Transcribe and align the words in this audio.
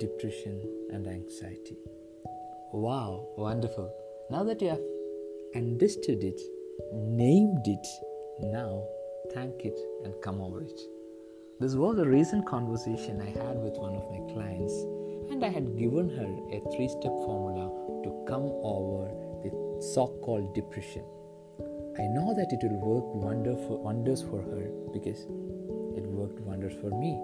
depression 0.00 0.60
and 0.92 1.06
anxiety. 1.06 1.76
Wow, 2.72 3.28
wonderful. 3.36 3.92
Now 4.30 4.44
that 4.44 4.62
you 4.62 4.68
have 4.68 4.82
understood 5.56 6.22
it, 6.22 6.40
named 6.92 7.66
it, 7.66 7.86
now 8.40 8.84
thank 9.34 9.64
it 9.64 9.78
and 10.04 10.14
come 10.22 10.40
over 10.40 10.62
it. 10.62 10.80
This 11.60 11.74
was 11.74 11.98
a 11.98 12.08
recent 12.08 12.46
conversation 12.46 13.20
I 13.20 13.30
had 13.30 13.58
with 13.58 13.74
one 13.74 13.96
of 13.96 14.08
my 14.10 14.32
clients, 14.32 14.74
and 15.32 15.44
I 15.44 15.48
had 15.48 15.76
given 15.76 16.08
her 16.10 16.30
a 16.56 16.60
three 16.76 16.88
step 16.88 17.12
formula 17.26 17.66
to 18.04 18.24
come 18.28 18.46
over 18.62 19.10
the 19.42 19.50
so 19.82 20.06
called 20.22 20.54
depression. 20.54 21.04
I 21.98 22.06
know 22.06 22.32
that 22.34 22.52
it 22.52 22.62
will 22.62 22.78
work 22.78 23.14
wonders 23.82 24.22
for 24.22 24.40
her 24.42 24.70
because 24.92 25.26
it 25.96 26.06
worked 26.06 26.38
wonders 26.42 26.74
for 26.80 26.90
me 26.90 27.20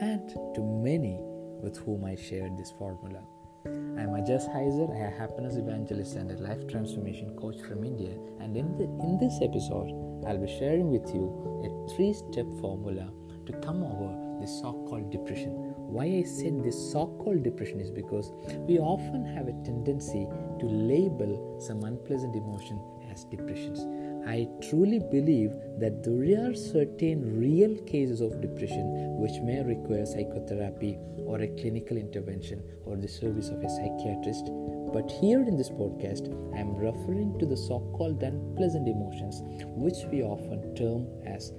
and 0.00 0.28
to 0.54 0.62
many 0.82 1.20
with 1.62 1.78
whom 1.78 2.04
I 2.04 2.14
shared 2.14 2.56
this 2.56 2.70
formula. 2.72 3.20
I 3.66 4.02
am 4.02 4.14
Ajas 4.14 4.48
Heiser, 4.48 4.88
a 4.94 5.18
happiness 5.18 5.56
evangelist 5.56 6.14
and 6.16 6.30
a 6.30 6.36
life 6.42 6.66
transformation 6.68 7.36
coach 7.36 7.60
from 7.60 7.84
India. 7.84 8.16
And 8.40 8.56
in, 8.56 8.78
the, 8.78 8.84
in 8.84 9.18
this 9.18 9.40
episode, 9.42 9.90
I'll 10.26 10.38
be 10.38 10.46
sharing 10.46 10.90
with 10.90 11.12
you 11.14 11.26
a 11.64 11.94
three 11.94 12.12
step 12.12 12.46
formula 12.60 13.10
to 13.46 13.52
come 13.60 13.82
over 13.82 14.40
the 14.40 14.46
so 14.46 14.72
called 14.88 15.10
depression. 15.10 15.52
Why 15.76 16.04
I 16.04 16.22
said 16.22 16.62
this 16.62 16.92
so 16.92 17.06
called 17.18 17.42
depression 17.42 17.80
is 17.80 17.90
because 17.90 18.32
we 18.68 18.78
often 18.78 19.24
have 19.24 19.48
a 19.48 19.52
tendency 19.64 20.26
to 20.60 20.66
label 20.66 21.58
some 21.60 21.82
unpleasant 21.84 22.36
emotion 22.36 22.80
as 23.10 23.24
depressions. 23.24 23.80
I 24.28 24.46
truly 24.60 24.98
believe 24.98 25.52
that 25.78 26.02
there 26.04 26.50
are 26.50 26.54
certain 26.54 27.40
real 27.40 27.74
cases 27.84 28.20
of 28.20 28.42
depression 28.42 29.16
which 29.16 29.40
may 29.40 29.62
require 29.62 30.04
psychotherapy 30.04 30.98
or 31.24 31.40
a 31.40 31.48
clinical 31.60 31.96
intervention 31.96 32.62
or 32.84 32.96
the 32.96 33.08
service 33.08 33.48
of 33.48 33.62
a 33.62 33.70
psychiatrist. 33.70 34.50
But 34.92 35.10
here 35.10 35.40
in 35.40 35.56
this 35.56 35.70
podcast, 35.70 36.28
I 36.54 36.58
am 36.58 36.76
referring 36.76 37.38
to 37.38 37.46
the 37.46 37.56
so 37.56 37.80
called 37.96 38.22
unpleasant 38.22 38.86
emotions 38.86 39.40
which 39.74 40.04
we 40.12 40.22
often 40.22 40.74
term 40.74 41.06
as 41.24 41.54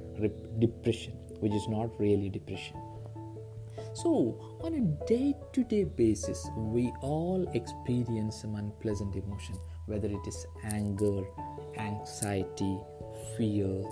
depression, 0.59 1.14
which 1.39 1.54
is 1.54 1.67
not 1.70 2.00
really 2.00 2.30
depression. 2.30 2.78
So, 3.95 4.38
on 4.61 4.76
a 4.76 4.81
day 5.08 5.33
to 5.54 5.64
day 5.64 5.86
basis, 5.86 6.48
we 6.56 6.94
all 7.02 7.50
experience 7.56 8.42
some 8.42 8.54
unpleasant 8.56 9.16
emotion, 9.16 9.56
whether 9.88 10.08
it 10.08 10.28
is 10.28 10.45
anger, 10.66 11.23
anxiety, 11.78 12.78
fear, 13.38 13.84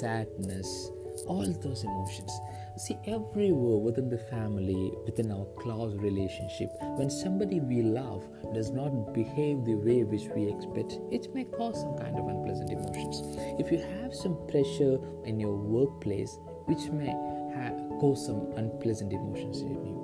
sadness, 0.00 0.90
all 1.26 1.46
those 1.62 1.84
emotions. 1.84 2.32
See, 2.76 2.98
everywhere 3.06 3.78
within 3.78 4.10
the 4.10 4.18
family, 4.18 4.92
within 5.06 5.32
our 5.32 5.46
close 5.58 5.94
relationship, 5.96 6.70
when 6.96 7.08
somebody 7.08 7.60
we 7.60 7.80
love 7.80 8.24
does 8.52 8.70
not 8.70 9.14
behave 9.14 9.64
the 9.64 9.76
way 9.76 10.04
which 10.04 10.28
we 10.34 10.48
expect, 10.52 10.98
it 11.10 11.34
may 11.34 11.44
cause 11.44 11.80
some 11.80 11.96
kind 11.96 12.18
of 12.18 12.28
unpleasant 12.28 12.70
emotions. 12.70 13.22
If 13.58 13.72
you 13.72 13.78
have 13.78 14.14
some 14.14 14.46
pressure 14.48 14.98
in 15.24 15.40
your 15.40 15.56
workplace, 15.56 16.38
which 16.66 16.90
may 16.90 17.14
have, 17.54 17.76
cause 17.98 18.26
some 18.26 18.52
unpleasant 18.56 19.12
emotions 19.12 19.62
in 19.62 19.86
you 19.86 19.95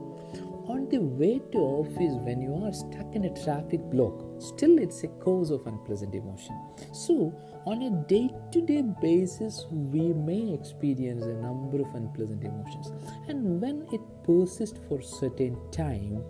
the 0.93 1.01
way 1.01 1.41
to 1.51 1.59
office 1.59 2.15
when 2.27 2.43
you 2.43 2.55
are 2.63 2.73
stuck 2.73 3.15
in 3.15 3.25
a 3.25 3.43
traffic 3.43 3.81
block 3.91 4.13
still 4.39 4.79
it's 4.79 5.03
a 5.05 5.09
cause 5.25 5.51
of 5.51 5.67
unpleasant 5.67 6.15
emotion. 6.15 6.55
So 6.93 7.33
on 7.65 7.81
a 7.81 7.91
day-to-day 8.09 8.83
basis 9.01 9.65
we 9.71 10.13
may 10.13 10.53
experience 10.53 11.25
a 11.25 11.33
number 11.33 11.81
of 11.81 11.95
unpleasant 11.95 12.45
emotions. 12.45 12.93
And 13.27 13.59
when 13.59 13.87
it 13.91 14.03
persists 14.23 14.79
for 14.87 15.01
certain 15.01 15.57
time 15.71 16.23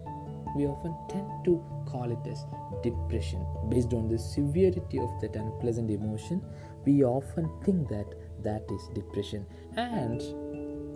we 0.55 0.67
often 0.67 0.95
tend 1.09 1.29
to 1.47 1.61
call 1.85 2.13
it 2.13 2.31
as 2.31 2.45
depression. 2.85 3.45
Based 3.69 3.93
on 3.93 4.09
the 4.09 4.19
severity 4.19 5.01
of 5.01 5.11
that 5.23 5.35
unpleasant 5.35 5.91
emotion 5.91 6.41
we 6.85 7.03
often 7.03 7.51
think 7.65 7.89
that 7.89 8.15
that 8.45 8.63
is 8.71 8.89
depression. 8.95 9.45
And 9.77 10.23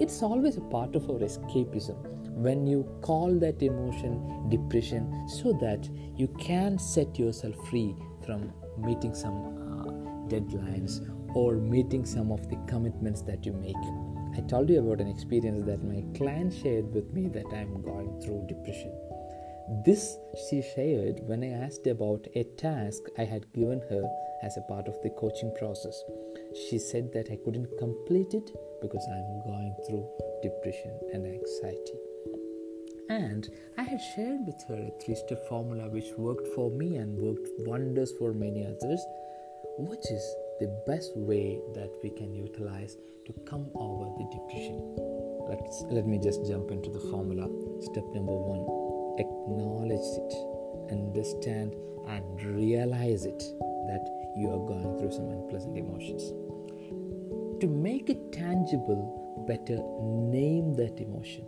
it's 0.01 0.23
always 0.23 0.57
a 0.57 0.61
part 0.77 0.95
of 0.95 1.11
our 1.11 1.19
escapism 1.19 1.97
when 2.37 2.67
you 2.67 2.87
call 3.01 3.33
that 3.41 3.63
emotion 3.63 4.49
depression 4.51 5.27
so 5.27 5.53
that 5.55 5.89
you 6.17 6.29
can 6.39 6.79
set 6.79 7.19
yourself 7.19 7.55
free 7.71 7.97
from 8.27 8.53
meeting 8.77 9.15
some 9.15 9.39
uh, 9.57 9.91
deadlines 10.29 11.01
or 11.35 11.55
meeting 11.55 12.05
some 12.05 12.31
of 12.31 12.49
the 12.51 12.57
commitments 12.69 13.23
that 13.23 13.47
you 13.47 13.55
make 13.55 13.85
i 14.37 14.47
told 14.49 14.69
you 14.69 14.79
about 14.81 15.01
an 15.01 15.09
experience 15.09 15.65
that 15.65 15.83
my 15.83 16.05
client 16.19 16.53
shared 16.53 16.93
with 16.93 17.11
me 17.15 17.27
that 17.27 17.47
i'm 17.55 17.81
going 17.81 18.21
through 18.21 18.45
depression 18.47 18.93
this 19.85 20.17
she 20.49 20.63
shared 20.63 21.19
when 21.27 21.43
I 21.43 21.49
asked 21.49 21.89
about 21.89 22.29
a 22.37 22.45
task 22.57 23.03
I 23.19 23.25
had 23.25 23.53
given 23.53 23.81
her 23.91 24.09
as 24.45 24.57
a 24.57 24.61
part 24.61 24.87
of 24.87 24.95
the 25.03 25.11
coaching 25.11 25.53
process. 25.59 26.05
She 26.55 26.79
said 26.79 27.13
that 27.13 27.31
I 27.33 27.39
couldn't 27.45 27.77
complete 27.77 28.33
it 28.33 28.53
because 28.81 29.05
I'm 29.11 29.43
going 29.43 29.75
through 29.89 30.09
depression 30.41 30.97
and 31.13 31.27
anxiety. 31.27 31.99
And 33.09 33.49
I 33.79 33.83
had 33.83 34.01
shared 34.01 34.47
with 34.47 34.63
her 34.69 34.75
a 34.75 35.05
three 35.05 35.15
step 35.15 35.47
formula 35.49 35.89
which 35.89 36.11
worked 36.17 36.49
for 36.55 36.71
me 36.71 36.97
and 36.97 37.17
worked 37.19 37.49
wonders 37.59 38.13
for 38.19 38.33
many 38.33 38.65
others, 38.67 39.05
which 39.79 40.11
is 40.11 40.35
the 40.61 40.83
best 40.87 41.17
way 41.17 41.61
that 41.75 41.91
we 42.03 42.11
can 42.11 42.35
utilize 42.35 42.97
to 43.27 43.33
come 43.45 43.69
over 43.75 44.11
the 44.19 44.25
depression. 44.33 44.97
Let's, 45.49 45.85
let 45.91 46.07
me 46.07 46.19
just 46.19 46.47
jump 46.47 46.71
into 46.71 46.91
the 46.91 47.01
formula. 47.11 47.49
Step 47.81 48.05
number 48.13 48.35
one 48.35 48.87
acknowledge 49.19 50.01
it, 50.19 50.93
understand, 50.93 51.75
and 52.09 52.43
realize 52.43 53.25
it 53.25 53.39
that 53.87 54.05
you 54.37 54.51
are 54.51 54.67
going 54.67 54.99
through 54.99 55.13
some 55.13 55.31
unpleasant 55.31 55.77
emotions. 55.77 56.33
To 57.61 57.67
make 57.69 58.11
it 58.11 58.33
tangible, 58.33 59.45
better 59.49 59.79
name 60.03 60.75
that 60.75 61.01
emotion. 61.01 61.47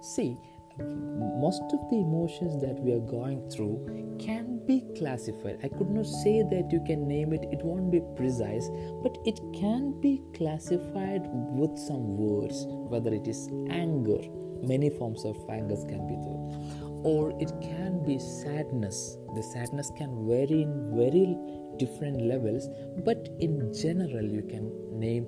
See, 0.00 0.38
most 0.78 1.62
of 1.72 1.80
the 1.90 1.96
emotions 1.96 2.60
that 2.62 2.78
we 2.80 2.92
are 2.92 3.00
going 3.00 3.48
through 3.50 4.16
can 4.18 4.60
be 4.66 4.84
classified. 4.96 5.58
I 5.62 5.68
could 5.68 5.90
not 5.90 6.06
say 6.06 6.42
that 6.42 6.70
you 6.72 6.82
can 6.86 7.06
name 7.06 7.32
it, 7.32 7.44
it 7.52 7.60
won't 7.62 7.90
be 7.90 8.00
precise, 8.16 8.68
but 9.02 9.16
it 9.24 9.40
can 9.54 10.00
be 10.00 10.22
classified 10.36 11.22
with 11.32 11.78
some 11.78 12.16
words, 12.16 12.64
whether 12.66 13.12
it 13.12 13.26
is 13.26 13.48
anger, 13.70 14.18
many 14.62 14.90
forms 14.90 15.24
of 15.24 15.36
anger 15.48 15.76
can 15.88 16.06
be 16.06 16.16
there. 16.16 16.88
Or 17.04 17.30
it 17.40 17.52
can 17.62 18.04
be 18.04 18.18
sadness. 18.18 19.18
The 19.34 19.42
sadness 19.42 19.92
can 19.96 20.26
vary 20.26 20.62
in 20.62 20.96
very 20.96 21.36
different 21.78 22.20
levels 22.20 22.68
but 23.04 23.28
in 23.38 23.72
general 23.72 24.24
you 24.24 24.42
can 24.42 24.70
name 24.98 25.26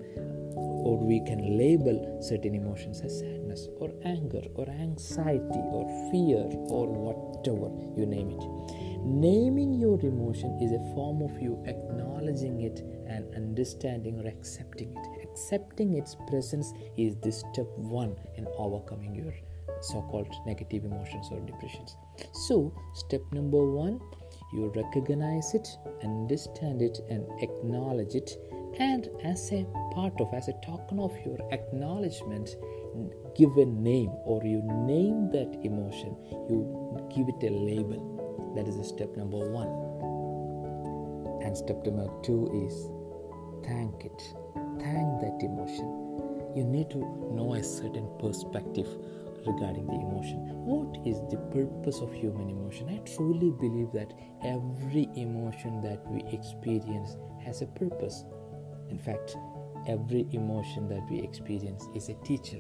or 0.85 0.97
we 0.99 1.21
can 1.21 1.59
label 1.59 2.19
certain 2.23 2.55
emotions 2.55 3.01
as 3.01 3.19
sadness 3.19 3.69
or 3.79 3.91
anger 4.05 4.43
or 4.55 4.69
anxiety 4.69 5.63
or 5.73 5.85
fear 6.11 6.45
or 6.69 6.87
whatever 6.87 7.69
you 7.99 8.07
name 8.07 8.31
it 8.31 8.45
naming 9.05 9.73
your 9.75 9.99
emotion 10.01 10.59
is 10.61 10.73
a 10.73 10.95
form 10.95 11.23
of 11.23 11.41
you 11.41 11.63
acknowledging 11.67 12.61
it 12.63 12.81
and 13.09 13.35
understanding 13.35 14.19
or 14.21 14.27
accepting 14.29 14.91
it 14.97 15.29
accepting 15.29 15.97
its 15.97 16.17
presence 16.29 16.73
is 16.97 17.17
the 17.23 17.33
step 17.33 17.69
one 17.77 18.15
in 18.37 18.47
overcoming 18.59 19.15
your 19.15 19.33
so 19.81 20.03
called 20.03 20.29
negative 20.47 20.85
emotions 20.85 21.29
or 21.31 21.41
depressions. 21.41 21.97
So, 22.33 22.73
step 22.95 23.23
number 23.33 23.65
one, 23.65 24.01
you 24.53 24.73
recognize 24.75 25.55
it, 25.55 25.69
understand 26.03 26.83
it, 26.83 26.99
and 27.09 27.27
acknowledge 27.43 28.15
it. 28.15 28.37
And 28.81 29.11
as 29.23 29.53
a 29.53 29.67
part 29.93 30.19
of, 30.23 30.33
as 30.33 30.49
a 30.49 30.55
token 30.65 31.01
of 31.01 31.15
your 31.27 31.37
acknowledgement, 31.53 32.57
give 33.37 33.55
a 33.59 33.67
name 33.67 34.11
or 34.25 34.43
you 34.43 34.63
name 34.63 35.31
that 35.33 35.55
emotion, 35.63 36.17
you 36.49 36.99
give 37.15 37.29
it 37.29 37.47
a 37.47 37.53
label. 37.53 38.55
That 38.57 38.67
is 38.67 38.75
step 38.89 39.15
number 39.19 39.51
one. 39.51 39.69
And 41.45 41.55
step 41.55 41.85
number 41.85 42.09
two 42.23 42.49
is 42.67 42.89
thank 43.69 44.07
it, 44.07 44.23
thank 44.81 45.21
that 45.21 45.39
emotion. 45.43 45.87
You 46.57 46.65
need 46.65 46.89
to 46.91 46.99
know 47.35 47.55
a 47.55 47.63
certain 47.63 48.09
perspective 48.19 48.89
regarding 49.47 49.87
the 49.87 49.95
emotion. 49.95 50.39
What 50.65 51.07
is 51.07 51.21
the 51.31 51.37
purpose 51.53 52.01
of 52.01 52.13
human 52.15 52.49
emotion? 52.49 52.89
I 52.89 52.99
truly 53.15 53.51
believe 53.61 53.93
that 53.93 54.15
every 54.43 55.09
emotion 55.17 55.83
that 55.83 56.01
we 56.11 56.25
experience 56.33 57.19
has 57.45 57.61
a 57.61 57.67
purpose. 57.67 58.25
In 58.91 58.99
fact, 58.99 59.37
every 59.87 60.27
emotion 60.33 60.89
that 60.89 61.09
we 61.11 61.21
experience 61.21 61.89
is 61.95 62.09
a 62.09 62.15
teacher. 62.25 62.59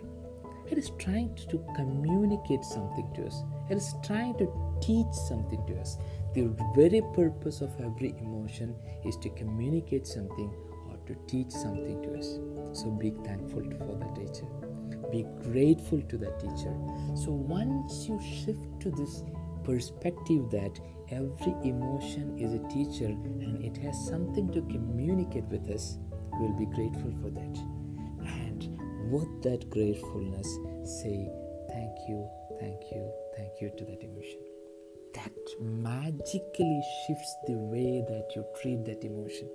It 0.71 0.79
is 0.79 0.91
trying 0.99 1.35
to 1.49 1.65
communicate 1.75 2.65
something 2.65 3.11
to 3.17 3.27
us, 3.27 3.43
it 3.69 3.77
is 3.77 3.94
trying 4.05 4.38
to 4.38 4.49
teach 4.81 5.12
something 5.29 5.65
to 5.67 5.81
us. 5.81 5.99
The 6.35 6.55
very 6.77 7.03
purpose 7.15 7.61
of 7.61 7.71
every 7.81 8.15
emotion 8.21 8.77
is 9.05 9.17
to 9.17 9.31
communicate 9.31 10.06
something 10.06 10.53
or 10.88 10.97
to 11.06 11.15
teach 11.27 11.50
something 11.50 12.03
to 12.03 12.19
us. 12.19 12.38
So 12.73 12.91
be 12.91 13.11
thankful 13.25 13.65
for 13.79 13.97
that 13.97 14.15
teacher 14.15 14.47
be 15.11 15.26
grateful 15.43 16.00
to 16.03 16.17
that 16.19 16.38
teacher 16.38 16.75
so 17.15 17.31
once 17.31 18.06
you 18.06 18.21
shift 18.21 18.81
to 18.81 18.91
this 18.91 19.23
perspective 19.65 20.50
that 20.50 20.79
every 21.11 21.55
emotion 21.69 22.38
is 22.38 22.53
a 22.55 22.69
teacher 22.69 23.06
and 23.06 23.65
it 23.65 23.76
has 23.76 24.06
something 24.06 24.50
to 24.53 24.62
communicate 24.62 25.44
with 25.44 25.69
us 25.71 25.99
we'll 26.41 26.59
be 26.59 26.67
grateful 26.67 27.13
for 27.21 27.31
that. 27.31 27.59
And 28.25 28.67
with 29.11 29.43
that 29.43 29.69
gratefulness 29.69 30.49
say 30.85 31.29
thank 31.69 31.95
you 32.09 32.27
thank 32.59 32.81
you 32.91 33.13
thank 33.37 33.61
you 33.61 33.71
to 33.77 33.85
that 33.85 34.03
emotion. 34.03 34.41
That 35.15 35.37
magically 35.61 36.83
shifts 37.07 37.37
the 37.47 37.59
way 37.59 38.05
that 38.09 38.31
you 38.35 38.45
treat 38.61 38.85
that 38.87 39.05
emotion. 39.05 39.51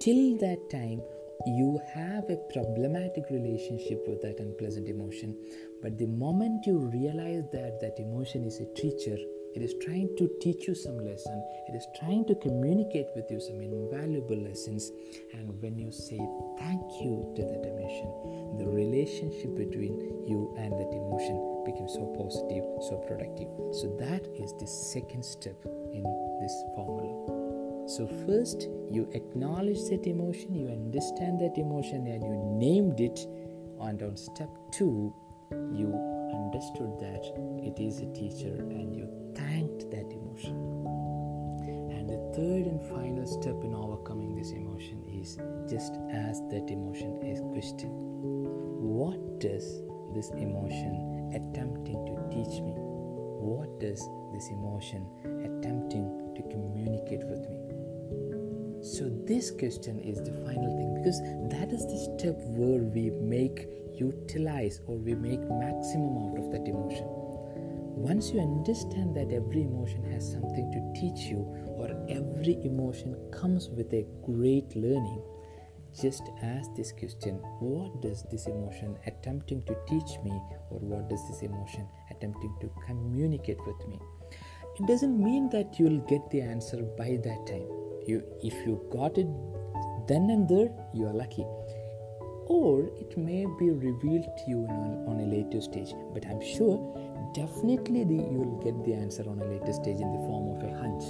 Till 0.00 0.36
that 0.38 0.68
time 0.70 1.00
you 1.46 1.80
have 1.94 2.28
a 2.28 2.38
problematic 2.52 3.24
relationship 3.30 4.02
with 4.08 4.20
that 4.22 4.40
unpleasant 4.40 4.88
emotion. 4.88 5.36
But 5.80 5.96
the 5.98 6.06
moment 6.06 6.66
you 6.66 6.78
realize 6.78 7.44
that 7.52 7.78
that 7.80 8.00
emotion 8.00 8.44
is 8.44 8.60
a 8.60 8.72
teacher 8.74 9.16
it 9.56 9.62
is 9.62 9.74
trying 9.82 10.14
to 10.18 10.30
teach 10.40 10.68
you 10.68 10.74
some 10.74 10.98
lesson. 10.98 11.42
It 11.68 11.74
is 11.74 11.86
trying 11.98 12.26
to 12.26 12.34
communicate 12.36 13.08
with 13.16 13.30
you 13.30 13.40
some 13.40 13.60
invaluable 13.60 14.36
lessons. 14.36 14.92
And 15.32 15.60
when 15.62 15.78
you 15.78 15.90
say 15.90 16.20
thank 16.58 16.82
you 17.00 17.32
to 17.36 17.42
that 17.42 17.64
emotion 17.64 18.36
the 18.58 18.66
relationship 18.66 19.54
between 19.56 20.24
you 20.26 20.54
and 20.58 20.72
that 20.72 20.92
emotion 20.92 21.62
becomes 21.64 21.92
so 21.92 22.06
positive 22.16 22.64
so 22.88 22.96
productive. 23.06 23.48
So 23.72 23.96
that 23.98 24.26
is 24.34 24.52
the 24.58 24.66
second 24.66 25.24
step 25.24 25.56
in 25.64 26.04
this 26.40 26.54
formula. 26.74 27.26
So, 27.88 28.06
first 28.26 28.62
you 28.90 29.08
acknowledge 29.14 29.78
that 29.90 30.06
emotion, 30.06 30.54
you 30.54 30.68
understand 30.68 31.40
that 31.40 31.56
emotion, 31.56 32.06
and 32.08 32.22
you 32.22 32.36
named 32.58 33.00
it. 33.00 33.20
And 33.80 34.02
on 34.02 34.16
step 34.16 34.48
two, 34.72 35.14
you 35.52 35.94
understood 36.34 36.98
that 36.98 37.22
it 37.62 37.80
is 37.80 38.00
a 38.00 38.12
teacher 38.12 38.56
and 38.58 38.96
you 38.96 39.25
thanked 39.36 39.90
that 39.90 40.10
emotion. 40.10 40.56
And 41.92 42.08
the 42.08 42.18
third 42.34 42.66
and 42.66 42.80
final 42.88 43.26
step 43.26 43.62
in 43.64 43.74
overcoming 43.74 44.34
this 44.34 44.50
emotion 44.50 45.04
is 45.08 45.36
just 45.70 45.94
ask 46.12 46.42
that 46.50 46.70
emotion 46.70 47.20
a 47.22 47.38
question 47.52 47.90
What 48.80 49.40
does 49.40 49.82
this 50.14 50.30
emotion 50.30 51.32
attempting 51.34 52.00
to 52.06 52.14
teach 52.34 52.60
me? 52.62 52.74
What 52.76 53.78
does 53.80 54.00
this 54.32 54.48
emotion 54.48 55.06
attempting 55.44 56.34
to 56.36 56.42
communicate 56.42 57.24
with 57.26 57.48
me? 57.48 57.66
So, 58.82 59.10
this 59.26 59.50
question 59.50 59.98
is 59.98 60.18
the 60.22 60.32
final 60.46 60.70
thing 60.76 60.94
because 60.94 61.20
that 61.50 61.72
is 61.72 61.84
the 61.86 61.98
step 61.98 62.36
where 62.54 62.82
we 62.82 63.10
make 63.10 63.68
utilize 63.98 64.80
or 64.86 64.96
we 64.96 65.14
make 65.14 65.40
maximum 65.40 66.18
out 66.18 66.38
of 66.38 66.50
that 66.52 66.68
emotion. 66.68 67.15
Once 67.96 68.30
you 68.30 68.40
understand 68.40 69.16
that 69.16 69.32
every 69.32 69.62
emotion 69.62 70.04
has 70.04 70.30
something 70.30 70.70
to 70.70 71.00
teach 71.00 71.30
you, 71.30 71.38
or 71.78 71.88
every 72.10 72.58
emotion 72.62 73.16
comes 73.32 73.70
with 73.70 73.90
a 73.94 74.06
great 74.22 74.76
learning, 74.76 75.22
just 75.98 76.24
ask 76.42 76.68
this 76.76 76.92
question 76.92 77.36
what 77.58 78.02
does 78.02 78.22
this 78.30 78.46
emotion 78.48 78.98
attempting 79.06 79.62
to 79.62 79.74
teach 79.88 80.18
me 80.22 80.30
or 80.68 80.78
what 80.78 81.08
does 81.08 81.26
this 81.30 81.40
emotion 81.40 81.88
attempting 82.10 82.54
to 82.60 82.70
communicate 82.86 83.58
with 83.66 83.88
me? 83.88 83.98
It 84.78 84.86
doesn't 84.86 85.18
mean 85.18 85.48
that 85.50 85.78
you'll 85.78 86.00
get 86.00 86.28
the 86.30 86.42
answer 86.42 86.82
by 86.98 87.18
that 87.24 87.46
time. 87.46 87.66
You 88.06 88.22
if 88.42 88.52
you 88.66 88.86
got 88.92 89.16
it 89.16 89.26
then 90.06 90.28
and 90.28 90.46
there 90.46 90.68
you 90.92 91.06
are 91.06 91.14
lucky. 91.14 91.46
Or 92.48 92.90
it 93.00 93.16
may 93.16 93.46
be 93.58 93.70
revealed 93.70 94.24
to 94.36 94.44
you 94.46 94.66
on, 94.68 95.06
on 95.08 95.20
a 95.20 95.26
later 95.26 95.60
stage 95.60 95.94
but 96.12 96.26
i'm 96.26 96.40
sure 96.40 96.78
definitely 97.36 98.02
the, 98.04 98.14
you 98.14 98.40
will 98.40 98.58
get 98.64 98.72
the 98.84 98.94
answer 98.94 99.22
on 99.28 99.38
a 99.38 99.44
later 99.44 99.72
stage 99.72 100.00
in 100.00 100.10
the 100.10 100.22
form 100.24 100.56
of 100.56 100.64
a 100.64 100.72
hunch 100.80 101.04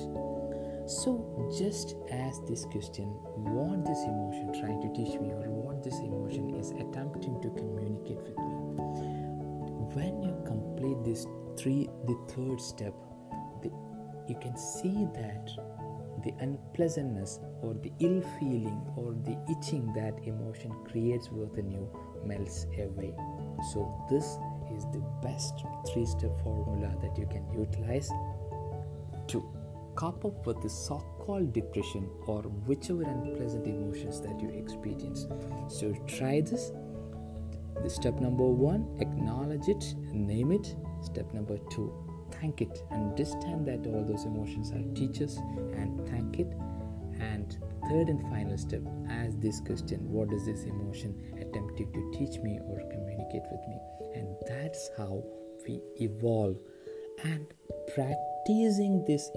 so 0.91 1.23
just 1.57 1.95
ask 2.11 2.45
this 2.47 2.65
question 2.67 3.07
what 3.55 3.87
this 3.87 4.03
emotion 4.03 4.51
trying 4.59 4.81
to 4.83 4.91
teach 4.91 5.15
me 5.21 5.31
or 5.31 5.47
what 5.51 5.85
this 5.85 5.99
emotion 6.01 6.51
is 6.59 6.71
attempting 6.83 7.41
to 7.43 7.49
communicate 7.51 8.19
with 8.19 8.39
me 8.43 8.55
when 9.95 10.23
you 10.23 10.35
complete 10.45 10.99
this 11.05 11.27
three 11.57 11.89
the 12.11 12.19
third 12.35 12.61
step 12.61 12.95
the, 13.63 13.71
you 14.27 14.35
can 14.43 14.57
see 14.59 15.07
that 15.15 15.47
the 16.25 16.35
unpleasantness 16.41 17.39
or 17.63 17.75
the 17.75 17.93
ill 18.01 18.21
feeling 18.39 18.81
or 18.97 19.15
the 19.23 19.39
itching 19.51 19.93
that 19.95 20.19
emotion 20.27 20.73
creates 20.91 21.31
within 21.31 21.71
you 21.71 21.89
melts 22.25 22.67
away. 22.79 23.15
So, 23.73 23.87
this 24.11 24.39
is 24.75 24.85
the 24.93 25.03
best 25.23 25.65
three 25.93 26.07
step 26.07 26.41
formula 26.43 26.95
that 27.03 27.17
you 27.19 27.27
can 27.27 27.45
utilize 27.53 28.11
to 29.29 29.45
cope 29.95 30.25
up 30.25 30.47
with 30.47 30.61
the 30.63 30.69
so 30.69 30.99
called 31.19 31.53
depression 31.53 32.09
or 32.27 32.43
whichever 32.43 33.03
unpleasant 33.03 33.67
emotions 33.67 34.21
that 34.21 34.41
you 34.41 34.51
experience. 34.51 35.27
So, 35.69 35.93
try 36.07 36.41
this. 36.41 36.73
The 37.83 37.91
step 37.91 38.21
number 38.21 38.45
one, 38.45 38.97
acknowledge 39.01 39.69
it, 39.69 39.95
name 40.13 40.53
it. 40.53 40.75
Step 41.03 41.33
number 41.35 41.59
two, 41.71 41.93
thank 42.41 42.61
it 42.61 42.83
understand 42.91 43.67
that 43.67 43.87
all 43.87 44.05
those 44.05 44.25
emotions 44.25 44.73
are 44.73 44.83
teachers 44.95 45.37
and 45.75 46.09
thank 46.09 46.39
it 46.39 46.53
third 47.89 48.09
and 48.09 48.21
final 48.31 48.59
step 48.59 48.83
ask 49.09 49.39
this 49.41 49.61
question 49.61 50.01
what 50.11 50.33
is 50.33 50.47
this 50.47 50.65
emotion 50.65 51.15
attempting 51.41 51.93
to 51.93 52.19
teach 52.19 52.41
me 52.41 52.59
or 52.67 52.79
communicate 52.91 53.43
with 53.51 53.61
me? 53.69 53.79
And 54.15 54.37
that's 54.47 54.91
how 54.97 55.23
we 55.67 55.81
evolve. 56.01 56.57
And 57.25 57.47
practicing 57.95 59.05
this 59.07 59.31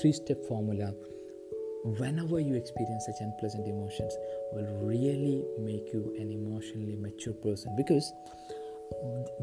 three 0.00 0.12
step 0.12 0.44
formula 0.46 0.92
whenever 1.84 2.40
you 2.40 2.54
experience 2.54 3.06
such 3.06 3.20
unpleasant 3.20 3.66
emotions 3.66 4.16
will 4.52 4.66
really 4.84 5.44
make 5.58 5.92
you 5.92 6.14
an 6.18 6.30
emotionally 6.30 6.96
mature 6.96 7.34
person. 7.34 7.74
Because 7.76 8.12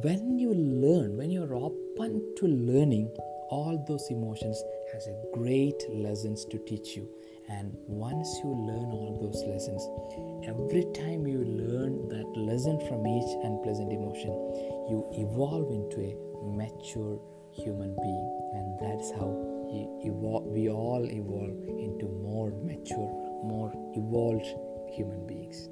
when 0.01 0.37
you 0.39 0.53
learn 0.53 1.17
when 1.17 1.29
you're 1.29 1.55
open 1.55 2.33
to 2.35 2.47
learning 2.47 3.07
all 3.49 3.83
those 3.87 4.07
emotions 4.09 4.61
has 4.91 5.07
a 5.07 5.15
great 5.33 5.81
lessons 5.89 6.45
to 6.45 6.57
teach 6.65 6.95
you 6.95 7.07
and 7.49 7.71
once 7.87 8.39
you 8.43 8.49
learn 8.49 8.89
all 8.89 9.17
those 9.21 9.43
lessons 9.45 9.81
every 10.47 10.85
time 10.93 11.27
you 11.27 11.43
learn 11.45 12.07
that 12.09 12.25
lesson 12.39 12.79
from 12.87 13.05
each 13.05 13.31
unpleasant 13.43 13.91
emotion 13.91 14.33
you 14.89 15.05
evolve 15.13 15.69
into 15.71 16.01
a 16.01 16.15
mature 16.43 17.19
human 17.55 17.95
being. 18.01 18.51
And 18.53 18.79
that's 18.79 19.11
how 19.11 19.31
evolve, 20.03 20.45
we 20.45 20.69
all 20.69 21.05
evolve 21.05 21.57
into 21.79 22.07
more 22.07 22.51
mature 22.63 23.11
more 23.43 23.71
evolved 23.95 24.45
human 24.91 25.25
beings 25.27 25.69